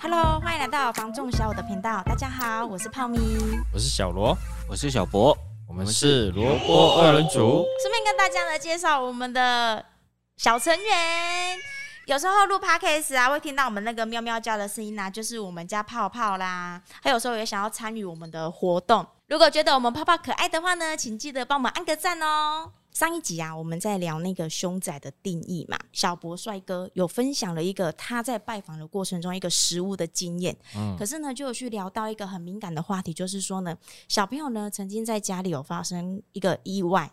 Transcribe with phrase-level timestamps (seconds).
[0.00, 2.02] Hello，欢迎来到房仲小五的频道。
[2.04, 3.18] 大家好，我是泡咪，
[3.72, 4.36] 我是小罗，
[4.68, 5.36] 我是小博，
[5.68, 7.64] 我们是萝卜二人组。
[7.82, 9.84] 顺便跟大家来介绍我们的
[10.36, 11.58] 小成员。
[12.06, 16.80] 有时候录 Podcast 啊，会听到我们那个喵喵叫的声音啊，就是我们家泡泡啦。
[17.02, 19.04] 还有时候也想要参与我们的活动。
[19.26, 22.70] 如果觉得我们泡泡可爱的话呢，请记得帮我们按个赞哦。
[22.96, 25.78] 上一集啊，我们在聊那个凶宅的定义嘛。
[25.92, 30.56] 小博帅哥有分享了一个他在拜访的过程中一个实物的经验。
[30.74, 33.76] 嗯，可是呢，就有去聊到一个很敏感的话题，就是说呢，
[34.08, 37.12] 小朋友呢曾经在家里有发生一个意外，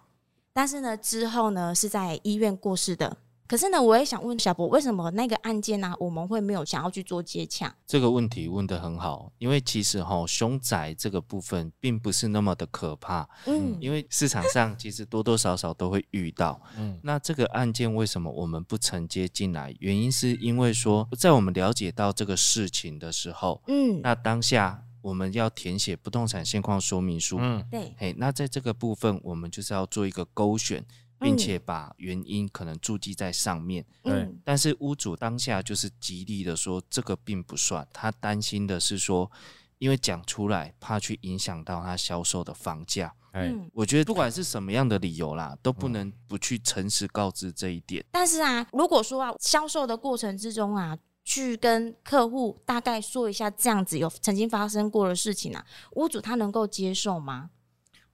[0.53, 3.17] 但是呢之后呢是在医院过世的。
[3.47, 7.75] 可是呢，我也想问小博，为什么那个案件呢、啊，我们会没有想要去做接洽？
[7.85, 13.27] 这个问题问得很好，因为其实哈，凶宅这个部分并不是那么的可怕。
[13.45, 16.59] 嗯，因为市场上其实多多少少都会遇到。
[16.77, 19.75] 嗯，那这个案件为什么我们不承接进来？
[19.79, 27.37] 原因是因为说，在我们了解到这个事情的时候，嗯，那当下我们要填写不动产现况说明书。
[27.39, 27.93] 嗯，对。
[27.97, 30.83] 嘿，那在这个部分，我们就是要做一个勾选。
[31.19, 39.31] 并且把原因可能注记在上面，嗯，但是屋主当下就是极力的说这个并不算，他担心的是说，
[39.77, 48.03] 因为讲出来怕去影响到他销售的房价，嗯，我觉得不管是什么样的理由啦，都不能不去诚实告知这一点。
[48.11, 57.49] 但是啊，如果说啊，销售的过程之中啊，去跟客户大概说一下这样子有曾经发生过的事情啊，屋主他能够接受吗？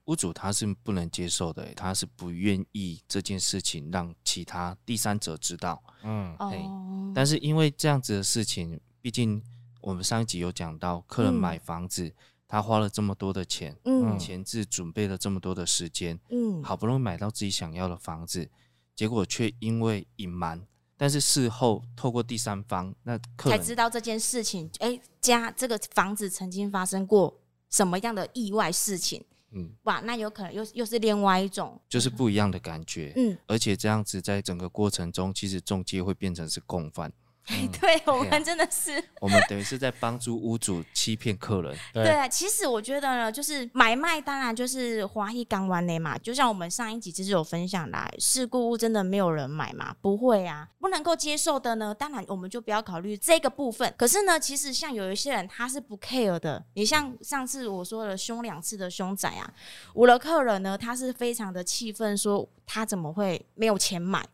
[0.10, 5.82] 屋主他是不能接受的，他是不愿意这件事情让其他第三者知道。
[6.02, 7.12] 嗯，哦。
[7.14, 9.40] 但是因为这样子的事情，毕竟
[9.82, 12.14] 我们上一集有讲到，客人买房子，嗯、
[12.48, 18.50] 他花了这么多的钱，嗯，前置准备了这么多的时间，嗯，好不容易买到自己想要的房子，
[18.96, 20.60] 结果却因为隐瞒，
[20.98, 29.24] 但是事后透过第三方，那客人才知道这件事情，哎、欸，家这个房子曾经发生过什么样的意外事情。
[29.52, 33.14] 嗯，哇，那有可能又又是另外一种，就是不一样的感觉。
[33.16, 37.12] 嗯，而且这样子在整个过程中，其实中介会变成是共犯。
[37.52, 41.76] 嗯、对我们真的是，啊、我们等于是在帮助屋主欺骗客人。
[41.94, 46.18] 对，对，其实我觉得呢，就是买卖当然就是华裔港湾的嘛。
[46.18, 49.96] 就像我们上一集其实有分享啦，事故屋真的没有人买嘛？
[50.02, 53.94] 不会啊，不能够接受的呢，当然我们就不要考虑这个部分。
[53.98, 56.64] 可是呢，其实像有一些人他是不 care 的。
[56.76, 59.52] 你像上次我说了凶两次的凶宅啊，
[59.94, 64.26] 我的客人呢，他是非常的气愤，说他怎么会没有钱买？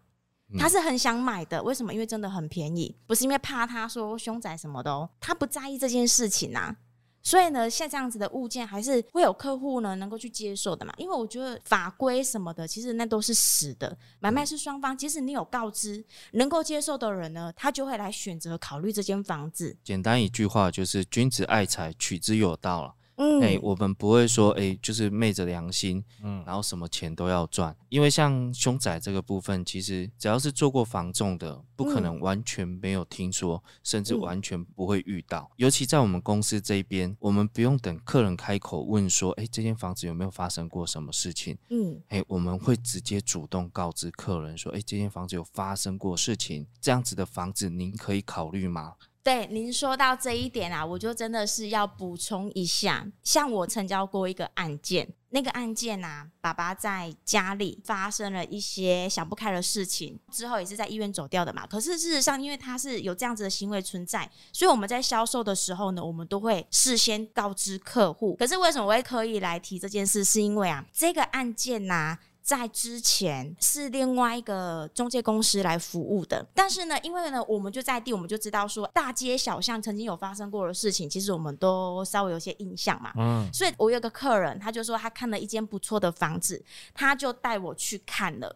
[0.57, 1.93] 他是很想买的，为什么？
[1.93, 6.75] 因为真的很便宜，不是因为怕他说凶宅什么的哦，他不在意这件事情啊。
[7.23, 10.93] 所以呢，像这样子的物件，还是会有客户呢能够去接受的嘛。
[10.97, 19.75] 因为我觉得法规什么的，其实那都是死的，买卖是双方，即使你有告知，能够接受的人呢，他就会来选择考虑这间房子。
[19.83, 22.94] 简单一句话就是：君子爱财，取之有道了。
[23.17, 27.75] 嗯，哎、欸，我们不会说，哎、欸，就是昧着良心，嗯，然后什么钱都要赚。
[27.89, 35.49] 因为像凶宅这个部分，其实只要是做过房仲的，不可能完全没有听说，嗯、甚至完全不会遇到。
[35.55, 41.57] 尤其在我们公司这边，我们不用等客人开口问说，哎、欸，这间房子有没有发生过什么事情？
[41.69, 48.95] 嗯，哎、欸，我们会直接主动告知客人说，哎、欸，这间房子有发生过事情，这样子的房子您可以考虑吗？
[49.25, 53.07] 对，您说到这一点啊，我就真的是要补充一下。
[53.23, 61.65] 像我成交过一个案件，那个案件啊，爸爸在家里发生了一些想不开的事情，之后也是在医院走掉的嘛。
[61.65, 68.35] 可是事实上，因为他是有这样子的行为存在，所以我们在销售的时候呢，我们都会事先告知客户。
[68.35, 70.23] 可是为什么我会刻意来提这件事？
[70.23, 72.15] 是因为啊，这个案件呐、
[72.45, 83.11] 在之前是另外一个中介公司来服务的，但是呢，因为呢，我们就在地，我们就知道说大街小巷曾经有发生过的事情，其实我们都稍微有些印象嘛。
[83.17, 86.63] 嗯，所以我有个客人，他就说他看了一间不错的房子，
[86.93, 88.55] 他就带我去看了。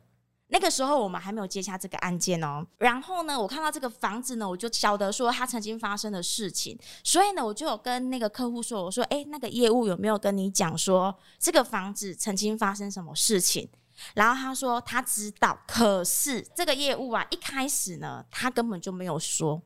[0.52, 2.64] 那个时候我们还没有接下这个案件哦。
[2.78, 13.68] 然后呢，我看到这个房子呢，我就晓得说他曾经发生的事情，所以呢，我就有跟那个客户说，我说，诶，那个业务有没有跟你讲说这个房子曾经发生什么事情？
[14.14, 19.62] 然后他说他知道，可是这个业务啊，一开始呢，他根本就没有说。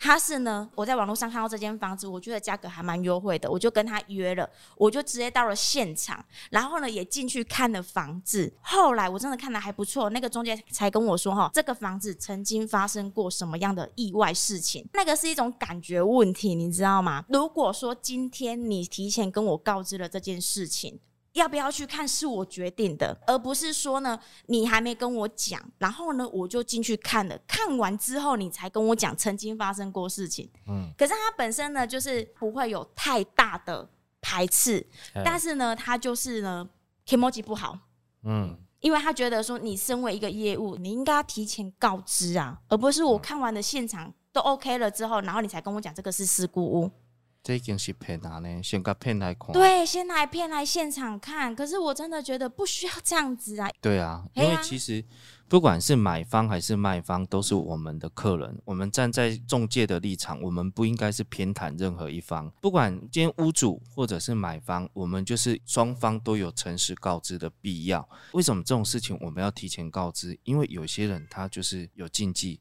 [0.00, 8.54] 他是呢，我在网络上看到这间房子，我觉得价格还蛮优惠的，我就跟他约了，我就直接到了现场，然后呢也进去看了房子。
[8.60, 17.24] 后来我真的看得还不错，那个中介才跟我说哈，这个房子曾经发生过什么样的意外事情，那个是一种感觉问题，你知道吗？
[17.28, 21.00] 如果说今天你提前跟我告知了这件事情。
[21.38, 30.50] 要不要去看是我决定的，而不是说呢，你还没跟我讲，然后呢我就进去看了，看完之后你才跟我讲曾经发生过事情。
[30.66, 33.88] 嗯，可是他本身呢，就是不会有太大的
[34.20, 34.86] 排斥，
[35.24, 36.68] 但是呢，他就是呢
[37.06, 37.78] ，kimoji 不好。
[38.24, 46.90] 嗯，因为他觉得说，你身为一个业务，你应该提前告知啊，而不是我看完的现场都 OK 了之后，然后你才跟我讲这个是事故屋。
[47.42, 49.52] 这已经是骗他呢，先个骗来看。
[49.52, 51.54] 对，先来骗来现场看。
[51.54, 53.70] 可是我真的觉得不需要这样子啊。
[53.80, 55.04] 对啊，因为其实。
[55.48, 58.60] 不管是买方还是卖方，都是我们的客人。
[58.66, 62.52] 我们站在中介的立场，我们不应该是偏袒任何一方。
[62.60, 68.06] 不管今天屋主或者是买方，我们就是双方都有诚实告知的必要。
[68.32, 70.38] 为什么这种事情我们要提前告知？
[70.44, 72.60] 因为有些人他就是有禁忌，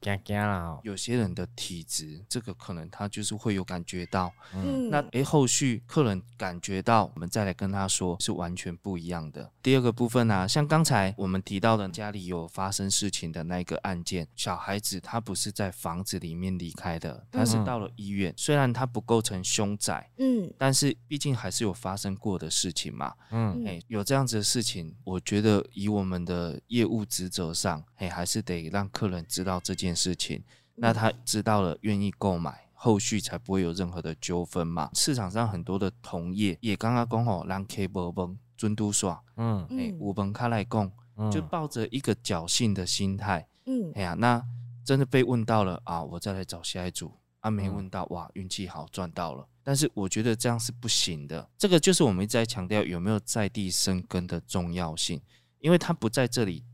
[0.84, 4.32] 有些人的体质，这个可能他就是会有感觉到。
[4.54, 9.52] 嗯，那诶，后续客人感觉到，我们再来跟他说，是完全不一样的。
[9.62, 12.88] 第二个部分呢、啊，像刚才我们提到的，家里有发生。
[12.98, 18.34] 事情的那个案件，小孩子他不是在房子里面离开的，他是到了医院。
[18.36, 30.44] 虽然他不构成凶宅，嗯，但是毕竟还是有发生过的事情嘛，嗯，哎，有这样子的事情，我觉得以我们的业务职责上，哎，还是得让客人知道这件事情，
[30.76, 34.90] 那他知道了，愿意购买，后续才不会有任何的纠纷嘛。
[34.96, 40.92] 市场上很多的同业也刚刚讲好，让 K 波崩尊都耍，嗯，哎，五本卡来讲。
[41.32, 44.44] 就抱着一个侥幸的心态，嗯，哎呀，那
[44.84, 47.12] 真的被问到了啊，我再来找下一组。
[47.42, 49.48] 啊，没问到，哇，运气好赚到了。
[49.64, 55.22] 但是我觉得这样是不行的，这个就是我们一直在强调有没有在地生根的重要性，
[55.60, 56.66] 因为他不在这里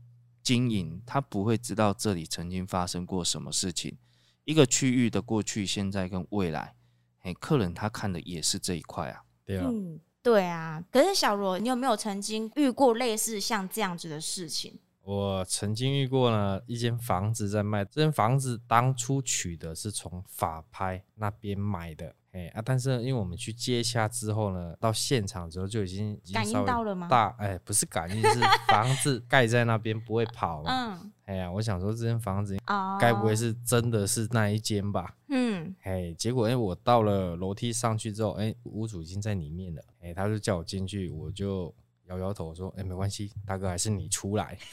[0.42, 3.98] 经营，他不会知道这里曾经发生过什么事情。
[4.44, 6.74] 一个区域的过去、现在跟未来，
[7.20, 9.66] 哎，客人他看的也是这一块啊，对啊。
[9.70, 14.78] 嗯对啊，可是小罗，你有没有曾经遇过类似像这样子的事情？
[15.02, 22.14] 我曾经遇过呢，一间房子在卖，这间房子当初取的是从法拍那边买的。
[22.32, 22.60] 哎啊！
[22.64, 27.06] 但是因为我们去接洽之后呢，到现场之后就已经感应到了吗？
[27.06, 30.70] 大哎，不是感应，是 房子盖在那边不会跑嘛。
[30.72, 31.12] 嗯。
[31.26, 35.14] 哎呀，我想说这间房子哦，该不会是真的是那一间吧？
[35.28, 35.43] 嗯。
[35.82, 39.82] 哎，结果哎，我到了楼梯上去之后，哎，屋主已经在里面了。
[40.00, 41.74] 哎，他就叫我进去，我就
[42.06, 44.58] 摇摇头说：“哎，没关系，大哥还是你出来。”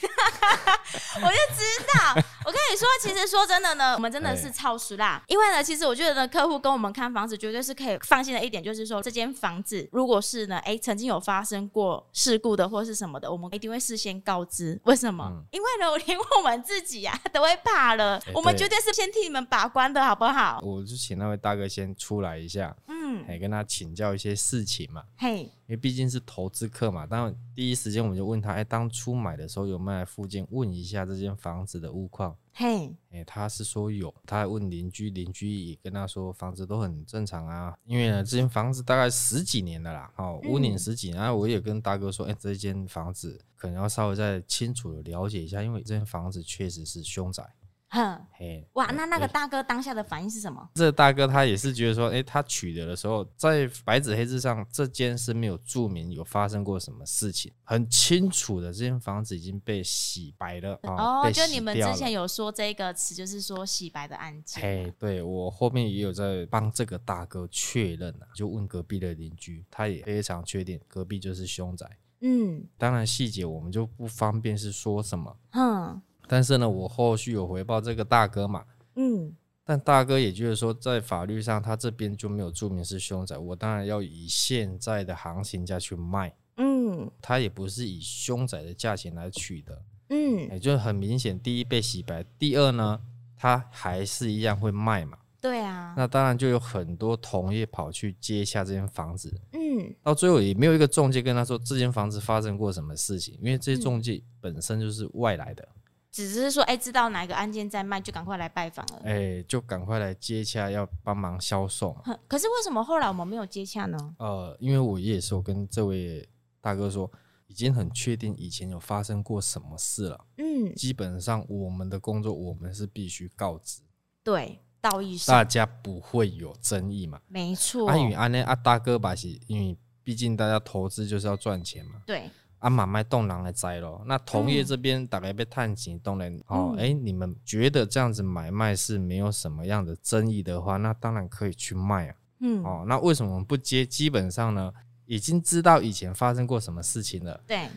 [1.16, 1.62] 我就知
[1.94, 5.22] 道，我跟你说，其实说真的呢，我们真的是超熟啦。
[5.28, 14.78] 因为呢，其实我觉得呢，客户跟我们看房子绝对是可以放心的一点，就是说这间房子如果是呢，哎，曾经有发生过事故的或是什么的，我们一定会事先告知。
[14.84, 15.24] 为什么？
[15.32, 20.60] 嗯、因为呢，我 连我们自己呀、啊、都会怕了，我们绝对是先替你们把关的，好不好？
[20.62, 25.50] 我就请那位大哥先出来一下，嗯，哎跟他请教一些事情嘛，嘿。
[25.68, 32.36] 因为毕竟是投资客嘛，当然第一时间我们就问他，哎、欸，当初买的时候有没有来附近问一下这间房子的物况？
[32.54, 37.74] 嘿，哎，他是说有，他还问邻居，邻居也跟他说房子都很正常啊。
[37.84, 47.42] 因为呢，这间房子大概十几年了啦，哦，屋龄十几年，然后我也跟大哥说，哎、欸，这间房子可能要稍微再清楚的了解一下，因为这间房子确实是凶宅。
[47.92, 50.66] 哼，嘿，哇，那那个大哥当下的反应是什么？
[50.74, 60.80] 这个大哥他也是觉得说，哎、欸，他取得的时候，在白纸黑字上，这间是没有注明有发生过什么事情，很清楚的，这间房子已经被洗白了。
[60.84, 64.62] 哦，就你们之前有说这个词，就是说洗白的案件。
[64.62, 71.86] 嘿，对，我后面也有在帮这个大哥确认啊，就问隔壁的邻居，他也非常确定隔壁就是凶宅。
[72.22, 75.36] 嗯，当然细节我们就不方便是说什么。
[75.50, 76.00] 嗯。
[76.32, 79.30] 但是呢，我后续有回报这个大哥嘛，嗯，
[79.66, 92.98] 但大哥也就是说，在法律上他这边就没有注明是凶宅，我当然要以现在的行情价去卖，嗯，他也不是以凶宅的价钱来取的，嗯，也就很明显，第一被洗白，第二呢，
[93.36, 105.68] 他还是一样会卖嘛，对啊，那当然就有很多同业跑去接下这间房子，嗯，到最后也没有一个中介跟他说这间房子发生过什么事情，因为这些中介本身就是外来的。
[106.12, 109.00] 只是说，哎、欸，知道哪个案件在卖，就赶快来拜访了。
[109.02, 111.96] 哎、欸，就赶快来接洽，要帮忙销售。
[112.28, 114.14] 可是为什么后来我们没有接洽呢？
[114.18, 116.28] 呃，因为我也是我跟这位
[116.60, 117.10] 大哥说，
[117.46, 120.26] 已经很确定以前有发生过什么事了。
[120.36, 123.80] 嗯，基本上我们的工作，我们是必须告知。
[124.22, 127.18] 对，道义上大家不会有争议嘛？
[127.26, 127.88] 没错。
[127.88, 132.02] 阿宇阿内阿大哥吧，是因为毕竟大家投资就是要赚钱嘛。
[132.04, 132.28] 对。
[132.62, 142.16] 阿妈卖栋梁来摘咯，那同业这边大概被探钱动人哦，哎、欸，你们觉得这样子买卖是没有什么样的争议的话，那当然可以去卖啊。
[142.38, 143.84] 嗯，哦，那为什么不接？
[143.84, 144.72] 基本上呢，
[145.06, 147.40] 已经知道以前发生过什么事情了。
[147.46, 147.68] 对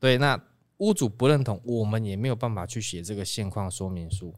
[0.00, 0.40] 对，那
[0.78, 4.32] 屋主不认同，我们也没有办法去写这个现况说明书，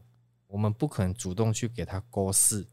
[0.47, 2.65] 我们不可能主动去给他勾是。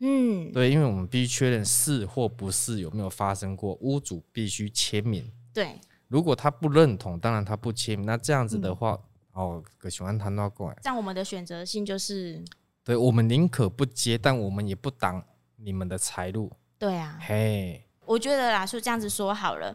[0.00, 5.24] 嗯，对，因为我们必须确认是或不是有没有发生过，屋主必须签名。
[5.52, 5.78] 对，
[6.12, 8.00] 如果他不认同，当然他不签。
[8.02, 9.00] 那这样子的话，
[9.34, 12.44] 嗯、哦，可喜欢谈到过来，这样我们的选择性就是，
[12.84, 15.24] 对，我们宁可不接，但我们也不挡
[15.56, 16.52] 你们的财路。
[16.78, 19.74] 对啊，嘿，我觉得啦，就这样子说好了，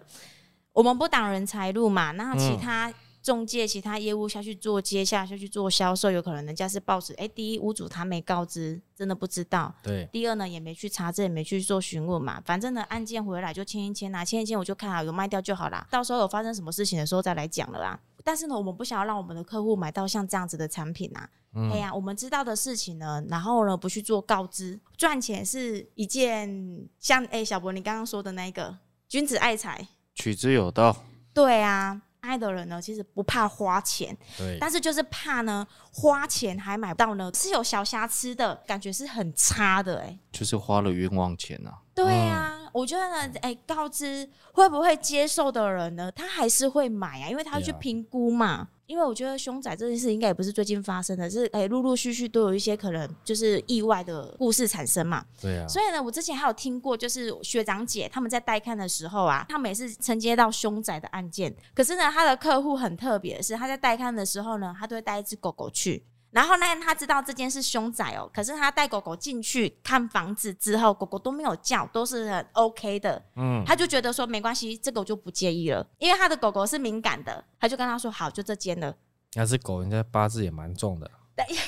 [0.73, 2.93] 我们不挡人财路嘛，那其他、嗯。
[3.27, 7.13] 中介其他业务下去做接下去去做销售，有可能人家是报纸。
[7.15, 9.75] 哎，第一屋主他没告知，真的不知道。
[9.83, 10.07] 对。
[10.13, 12.41] 第二呢，也没去查证，也没去做询问嘛。
[12.45, 15.85] 反正呢，案件回来就签一签啊，签一签我就看好有卖掉就好啦。
[15.91, 17.99] 到时候有发生什么事情的时候再来讲了啦。
[18.23, 21.29] 但是呢，我们不想要让我们的客户买到像这样子的产品啊。
[21.53, 21.69] 嗯。
[21.69, 28.77] 哎呀，我们知道的事情呢，然后呢不去做告知，赚钱是一件像哎小博你刚刚说的那个
[29.09, 31.03] 君子爱财，取之有道。
[31.33, 32.03] 对啊。
[32.21, 41.71] 爱的人呢，其实不怕花钱，对，但是就是怕呢，花钱还买不到呢，是有小瑕疵的感觉，是很差的，哎，就是花了冤枉钱呐。
[41.93, 48.67] 对啊，嗯、我觉得呢，哎，告知会不会接受的人呢，他还是会买啊，因为他要去评估嘛。
[48.87, 55.25] 因为我觉得凶宅这件事应该也不是最近发生的，是哎，陆陆续续都有一些可能就是意外的故事产生嘛。
[55.41, 55.67] 对啊。
[55.67, 61.53] 所以呢，我之前还有听过，就是学长姐他们在带看的时候啊，他们也是承接到凶宅的案件。
[61.75, 66.03] 可是呢，他的客户很特别的是，他在带看的时候呢，他都会带一只狗狗去。
[66.37, 73.19] 然后呢，他知道这间是凶宅哦，可是他带狗狗进去看房子之后，狗狗都没有叫，都是很 OK 的。
[73.37, 78.93] 嗯，他就觉得说没关系，这个我就不介意了，因为他的狗狗是敏感的，他就跟他说好，就这间了。
[79.33, 81.09] 那只狗人家八字也蛮重的。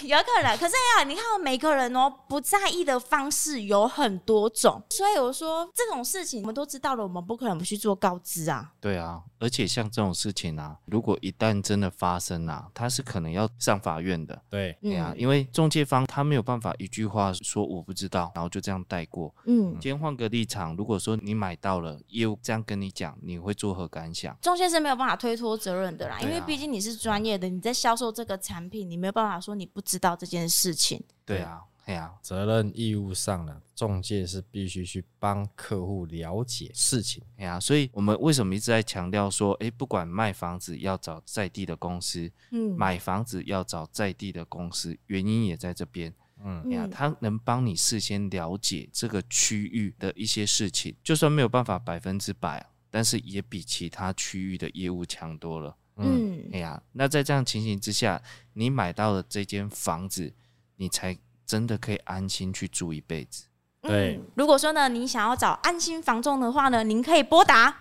[0.03, 8.71] 有可能，可是呀，你看，每个人哦，不在意的方式有很多种，所以我说这种事情我们都知道了，我们不可能不去做告知啊。
[8.81, 14.41] 对啊，而且像这种事情啊，如果一旦真的发生啊，他是可能要上法院的。
[14.49, 19.31] 对，对啊，因为中介方他没有办法一句话说我不知道，然后就这样带过。
[19.45, 24.35] 嗯，今天换个立场，如果说你买到了，业务这样跟你讲，你会作何感想？
[24.41, 29.58] 中介是没有办法推脱责任的啦，因为毕竟你是专业的，你在销售这个产品，你没有办法说。
[29.59, 55.75] 你不知道这件事情，对啊，对啊，责任义务上呢，中介是必须去帮客户了解事情，对啊，所以我们为什么一直在强调说，哎，不管卖房子要找在地的公司，嗯，买房子要找在地的公司，原因也在这边，嗯，呀，他能帮你事先了解这个区域的一些事情，就算没有办法百分之百，但是也比其他区域的业务强多了。
[56.05, 58.21] 嗯，哎呀，那在这样情形之下，
[58.53, 60.33] 你买到了这间房子，
[60.77, 63.45] 你才真的可以安心去住一辈子。
[63.81, 67.75] 对、嗯，如果说呢，你想要找安心房仲的话呢，您可以拨打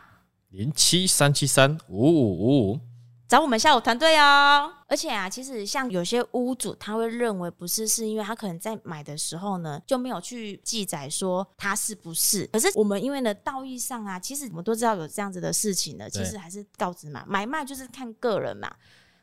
[0.50, 2.80] 零七三七三五五五五。
[3.28, 12.46] 找我们下午团队哦，而且啊，其实像有些屋主他会认为不是，是因为他可能在买的时候呢就没有去记载说他是不是。
[12.46, 18.74] 可是我们因为呢道义上啊，其实我们都知道有这样子的事情呢，其实还是告知嘛，买卖就是看个人嘛，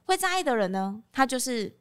[0.06, 1.76] 会在意的人呢，他就是。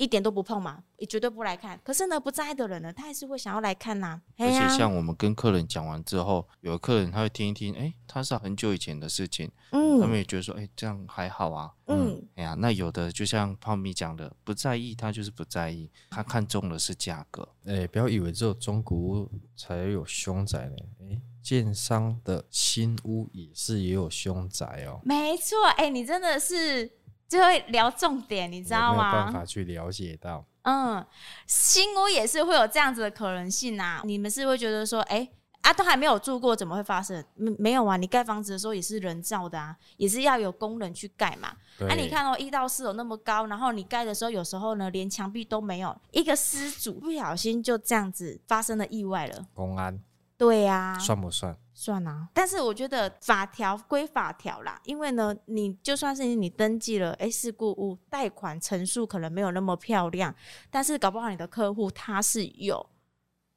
[0.00, 1.78] 一点都不碰嘛，也绝对不来看。
[1.84, 4.22] 可是呢，不在意的人呢，他还是会想要来看呐、啊。
[4.38, 17.46] 而且像我们跟客人讲完之后，有的客人他会听一听，哎、欸，他是很久以前的事情，嗯，他们也觉得说，哎、欸，这样还好啊，嗯，哎呀，那有的就像泡米讲的，不在意，他就是不在意，他看中的是价格。
[17.66, 24.98] 哎、欸，不要以为只有中古屋才有凶宅呢，哎、欸，建商的新屋也是也有凶宅哦。
[25.04, 26.90] 没错，哎、欸，你真的是。
[27.30, 29.12] 就会聊重点，你知道吗？
[29.12, 30.44] 没有办法去了解到。
[30.62, 31.06] 嗯，
[31.46, 34.02] 新屋也是会有这样子的可能性啊。
[34.04, 35.30] 你们是会觉得说，哎、欸，
[35.62, 37.24] 啊，都还没有住过，怎么会发生？
[37.36, 37.96] 没没有啊？
[37.96, 41.52] 你盖房子的时候也是人造的啊，也是要有工人去盖嘛。
[41.82, 49.46] 哎、啊，你看哦，一到四楼那么高，然后你盖的时候，有时候呢，连墙壁都没有，一个失主不小心就这样子发生了意外了。
[49.54, 50.02] 公安。
[50.36, 50.98] 对呀、啊。
[50.98, 51.56] 算不算？
[51.80, 60.34] 算啊，但是我觉得法条归法条啦，因为呢，你就算是你登记了，哎，事故物贷款陈述可能没有那么漂亮，
[60.70, 62.86] 但是搞不好你的客户他是有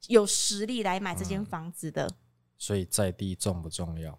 [0.08, 2.16] 有实力来买这间房子的，嗯，
[2.56, 4.18] 所以在地重不重要？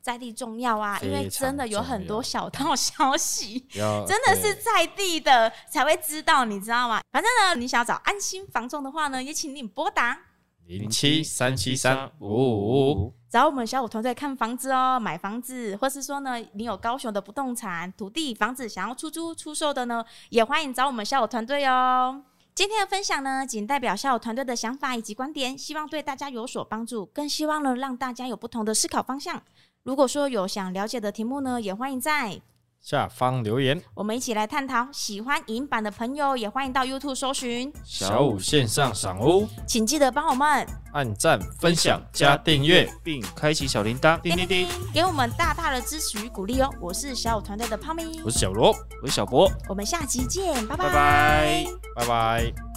[0.00, 3.60] 在地重要啊，因为真的有很多小道消息，
[4.08, 7.02] 真的是在地的才会知道，你知道吗？
[7.12, 10.18] 反正呢，你想要找安心房仲的话呢，也请你拨打。
[10.66, 22.22] 零七三七三五五五，找我们小五团队看房子哦，买房子，或是说呢，你有高雄的不动产、土地、房子想要出租、出售的呢，也欢迎找我们小五团队哦。
[22.54, 29.42] 今天的分享呢，仅代表小友团队的想法以及观点，希望对大家有所帮助，更希望呢，让大家有不同的思考方向。
[29.82, 32.40] 如果说有想了解的题目呢，也欢迎在
[32.84, 34.86] 下方留言，我们一起来探讨。
[34.92, 37.72] 喜欢影版的朋友，也欢迎到 YouTube 搜寻。
[37.82, 46.68] 小五线上赏屋，请记得帮我们按赞、分享、加订阅，并开启小铃铛，叮叮叮，给我们大大的支持与鼓励哦！
[46.78, 50.84] 我是小五团队的胖咪，我是小罗，我是小博，我们下期见，拜拜。
[50.84, 51.66] 拜拜。
[51.96, 52.73] 拜拜。